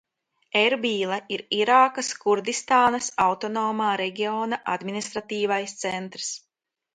[0.59, 6.33] Erbīla ir Irākas Kurdistānas autonomā reģiona administratīvais centrs.